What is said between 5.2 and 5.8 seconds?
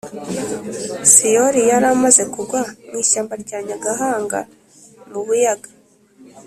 Buyaga